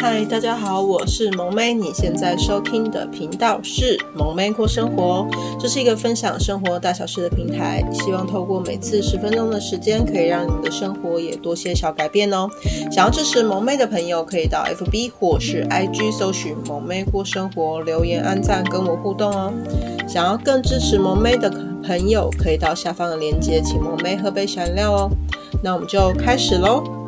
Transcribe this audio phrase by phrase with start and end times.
[0.00, 1.74] 嗨，大家好，我是萌妹。
[1.74, 5.28] 你现在收听的频道是萌妹过生活，
[5.60, 7.84] 这是一个分享生活大小事的平台。
[7.92, 12.48] 希望透过每次十分钟的时间，可以让你们的生活也多些小改变哦。
[12.90, 19.52] 想要支持萌妹的朋友，可以到 FB 或是 IG 搜寻萌妹过生活，留言按赞跟我互动哦。
[20.08, 21.52] 想要更支持萌妹的
[21.84, 25.10] 朋友，可以到下方的链接，请萌妹喝杯饮料哦。
[25.62, 26.99] 那我们就开始喽。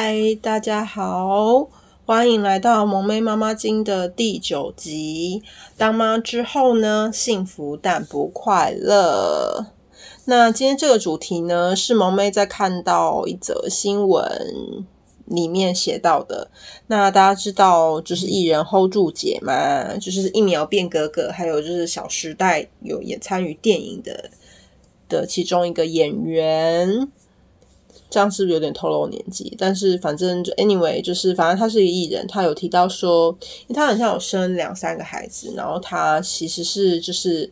[0.00, 1.68] 嗨，大家好，
[2.06, 5.42] 欢迎来到萌妹妈妈经的第九集。
[5.76, 9.66] 当妈之后呢，幸福但不快乐。
[10.26, 14.86] 那今天这个主题呢，是萌妹在看到一则新闻
[15.24, 16.48] 里面写到的。
[16.86, 24.30] 那大家知道，就是艺人 hold 住姐嘛，就是一秒变哥哥，还有就是《小时代》有也参与电影的
[25.08, 27.08] 的其中一个演员。
[28.10, 29.54] 这样是不是有点透露年纪？
[29.58, 33.36] 但是反正就 anyway，就是反正他是一个艺人，他有提到说，
[33.74, 37.50] 他好像有生两三个孩子，然后他其实是就是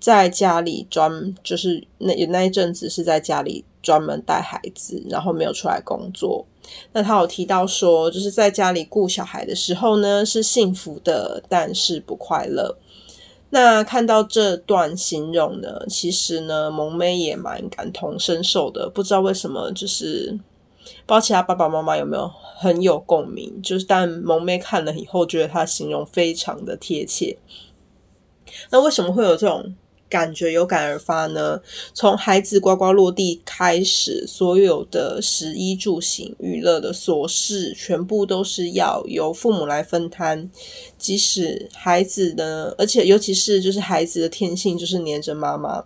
[0.00, 6.46] 在家里专，就是那有那一阵子是在家里专门带孩子，然后没有出来工作。
[6.92, 12.74] 那他有提到说，就是在家里顾小孩的时候呢，是幸福的，但是不快乐。
[13.54, 18.90] 那看到这段形容呢，其实呢，萌妹也蛮感同身受的。
[18.90, 20.36] 不知道为什么，就是
[21.06, 23.62] 不知道其他爸爸妈妈有没有很有共鸣。
[23.62, 27.38] 就是但萌妹看了以后，觉得她形容非常的贴切。
[28.70, 29.76] 那为什么会有这种？
[30.14, 31.60] 感觉有感而发呢。
[31.92, 40.48] 从孩子呱呱落地开始，所有的食衣住行、娱乐的琐事，全部都是要由父母来分摊。
[40.96, 45.84] 即使孩子呢，而且尤其是就是孩子的天性就是黏着妈妈，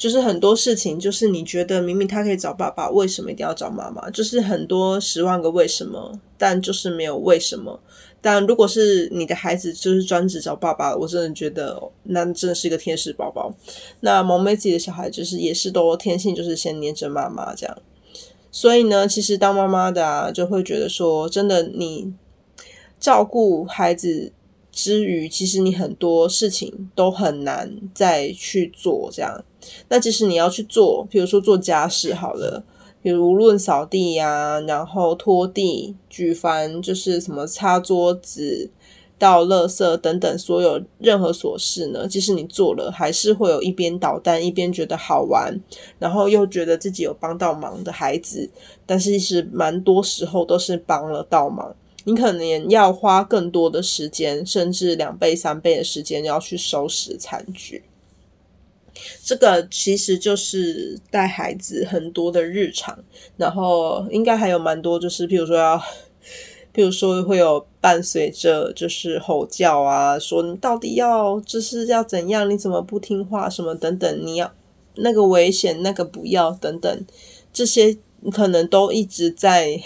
[0.00, 4.08] 就是很多事情就是你觉得明明他可以找爸爸，为什么一定要找妈妈？
[4.08, 7.78] 就是很多十万个为什么，但就是没有为什么。
[8.22, 13.52] 但如果是你的孩子，就是专职找爸爸，我真的觉得那真的是一个天使宝宝。
[14.00, 17.78] 那萌妹自己的小孩就是也是都天性就是先黏着妈妈这样，
[18.50, 22.10] 所以呢，其实当妈妈的啊，就会觉得说，真的你
[22.98, 24.32] 照顾孩子
[24.72, 29.44] 之余，其实你很多事情都很难再去做这样。
[29.88, 32.62] 那即使你要去做，比如说做家事好了。
[33.02, 38.70] 比如无论扫地呀、啊，然后拖地、举凡就是什么擦桌子、
[39.18, 45.58] 倒垃圾等等，所有任何琐事呢，即使你做了，还是会有一边捣蛋一边觉得好玩，
[45.98, 48.50] 然后又觉得自己有帮到忙的孩子，
[48.84, 57.82] 但是其实蛮多时候都是帮了倒忙，你可能要花更多的时间，甚至两倍、三倍的时间要去收拾残局。
[59.22, 62.98] 这个其实就是带孩子很多的日常，
[63.36, 65.78] 然后应该还有蛮多，就是譬如说要，
[66.74, 74.52] 譬如说会有伴随着就是吼叫啊，说你到底要就是要怎样，你怎么不听话什么等等，你要
[74.96, 77.06] 那个危险，那个不要等等，
[77.52, 77.96] 这些
[78.32, 79.80] 可能都一直在，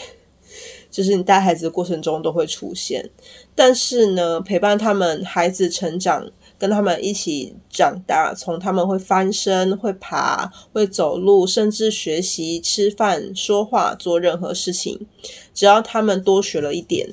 [0.90, 3.10] 就是你带孩子的过程中都会出现，
[3.54, 6.30] 但是呢，陪伴他们孩子成长。
[6.58, 15.06] 跟他们一起长大，从他们会翻身、会爬、会走路，甚至学习吃饭、说话、做任何事情，
[15.52, 17.08] 只要他们多学了一点，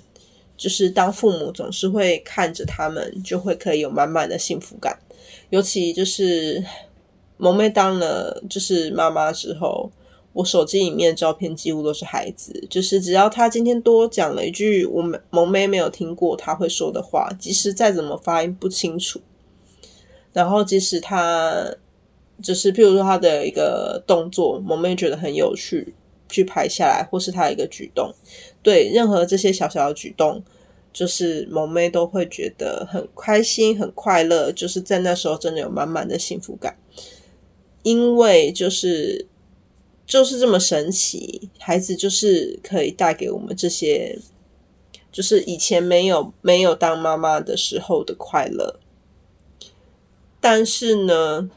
[0.56, 5.00] 就是当父母总是会看着他们，就会可以有满满的幸福感。
[5.50, 6.63] 尤其就是
[7.38, 9.91] 萌妹当了就是妈妈之后，
[10.34, 19.19] 我手机里面的照片几乎都是孩子，就是只要他今天多讲了一句我们萌妹没有听过他会说的话，即使再怎么发音不清楚。
[20.34, 21.75] 然后，即使他
[22.42, 25.94] 就是，譬如说他的一个动作，萌妹觉得很有趣，
[26.30, 28.14] 去拍下来，或是他的一个举动，
[28.64, 30.42] 对任何这些小小的举动，
[30.94, 36.78] 就是萌妹都会觉得很开心、很快乐，就是在那时候真的有满满的幸福感，
[37.83, 39.28] 因为就是
[40.06, 44.18] 就是这么神奇，孩子就是可以带给我们这些，
[45.12, 48.80] 就是以前没有没有当妈妈的时候的快乐。
[50.42, 51.50] 但是呢，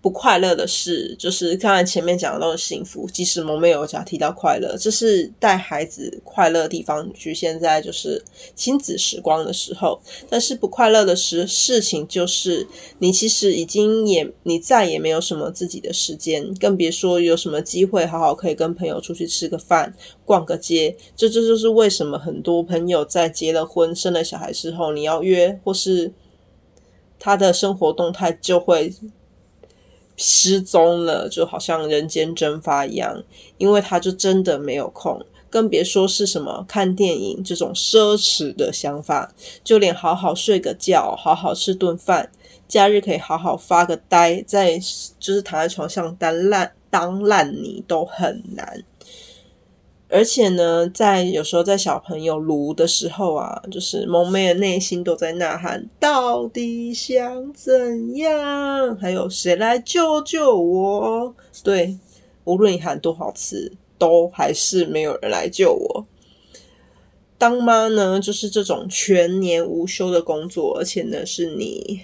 [0.00, 3.08] 不快乐的事，就是刚才前面讲的都是幸福。
[3.10, 8.22] 即使萌咩有讲提到快乐，这是带孩子快乐的地方，局限在就是
[8.54, 10.00] 亲子时光的时候。
[10.28, 12.66] 但是不快乐的事事情，就是
[12.98, 19.94] 你其实已经也你再也没有什么自己的时间，更别说有什么机会好好可以跟朋友出去吃个饭、
[20.26, 20.94] 逛个街。
[21.16, 26.12] 这这就是为什么很多朋友在结了婚、生了小孩之后，你要约或是
[27.24, 28.92] 他的生活动态就会。
[30.16, 33.24] 失踪了，就好像人间蒸发一样，
[33.58, 39.34] 因为他就真的没有空，更别说是什么看电影这种奢侈的想法，
[39.64, 42.30] 就连好好睡个觉、好好吃顿饭、
[42.68, 44.78] 假日可以好好发个呆，在
[45.18, 48.84] 就是躺在床上当烂当烂泥都很难。
[50.14, 58.96] 而且呢，在有时候在小朋友卢的时候啊，就是萌妹的内心都在呐喊：到底想怎样？
[58.96, 61.34] 还有谁来救救我？
[61.64, 61.98] 对，
[62.44, 66.06] 无论你喊多少次，都还是没有人来救我。
[67.36, 72.02] 当妈呢，就是这种全年无休的工作，而且呢，是你，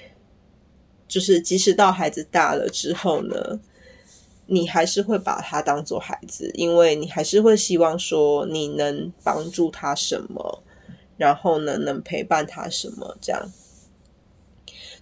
[1.07, 3.61] 就是即使到孩子大了之后呢。
[4.53, 10.63] 你还是会把他当做孩子，因为你还是会希望说你能帮助他什么，
[11.17, 13.49] 然后呢，能陪伴他什么这样。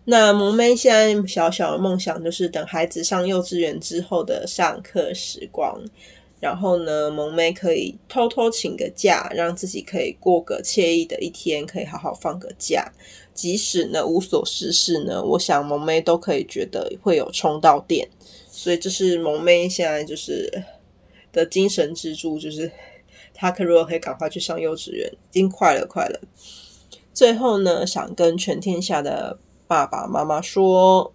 [0.04, 5.82] 那萌妹现在小小的梦想就是等孩子上幼稚园之后的上课时光，
[6.40, 12.92] 然后呢，萌妹可以偷偷请个假，让自己可以过个惬意的一天，可以好好放个假。
[13.32, 18.06] 即使呢无所事事呢，我想萌妹都可以觉得会有充到电。
[18.60, 20.64] 所以这是萌妹现在就是
[21.32, 22.68] 的精神支柱，就是
[23.32, 26.20] 她可如果可以赶快去上幼稚园，已经快了快了。
[27.14, 29.38] 最后呢，想跟全天下的
[29.68, 31.14] 爸爸妈妈说，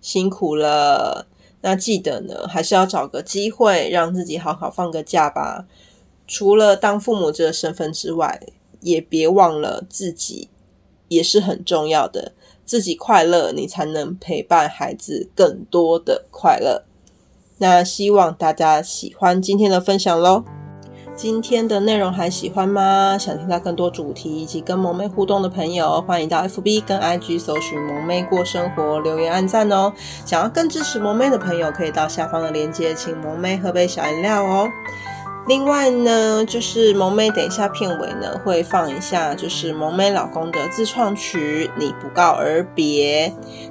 [0.00, 1.26] 辛苦了。
[1.62, 5.66] 那记得呢，还是要找个机会让自己好好放个假吧。
[6.28, 8.40] 除了当父母这个身份之外，
[8.80, 10.48] 也别忘了自己
[11.08, 12.32] 也是很重要的。
[12.70, 16.84] 自己快乐，你才能陪伴孩子更多的快乐。
[17.58, 20.44] 那希望大家喜欢今天的分享喽。
[21.16, 23.18] 今天的内容还喜欢吗？
[23.18, 29.92] 想听到更多主题以及跟萌妹互动的朋友，欢迎到 FB 跟 IG 搜寻“萌妹过生活”，留言按赞哦。
[30.24, 34.68] 想要更支持萌妹的朋友，可以到下方的链接，请萌妹喝杯小饮料哦。
[35.46, 43.28] 另外呢，就是萌妹等一下片尾呢会放一下，就是萌妹老公的自创曲《你不告而别》。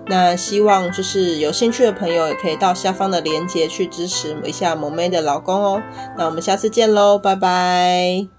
[0.07, 5.81] 那希望就是有兴趣的朋友也可以到下方的链接去支持一下萌妹的老公哦。
[6.17, 8.38] 那我们下次见喽，拜拜。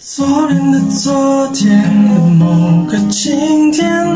[0.00, 1.82] 昨天的昨天
[2.14, 4.06] 的某个晴天，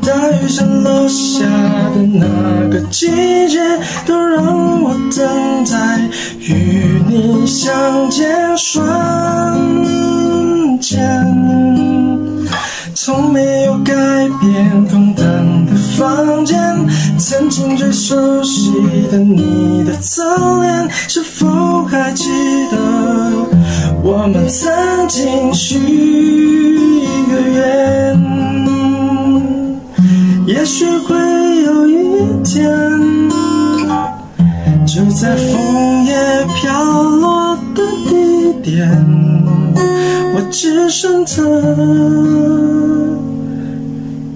[0.00, 1.44] 大雨下落下
[1.90, 3.08] 的那个季
[3.48, 3.58] 节，
[4.06, 5.98] 都让我等在
[6.38, 8.80] 与你相见瞬
[10.80, 11.02] 间。
[12.94, 13.92] 从没有改
[14.40, 15.24] 变，空荡
[15.66, 16.56] 的房间，
[17.18, 18.70] 曾经最熟悉
[19.10, 20.22] 的你的侧
[20.60, 22.28] 脸，是否还记
[22.70, 22.78] 得？
[24.04, 24.72] 我们曾
[25.54, 28.18] 许一个愿，
[30.46, 31.14] 也许会
[31.64, 31.92] 有一
[32.42, 32.70] 天，
[34.86, 36.14] 就在枫叶
[36.54, 38.88] 飘落的地点，
[40.34, 41.36] 我只剩的，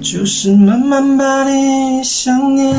[0.00, 2.74] 就是慢慢把你想念。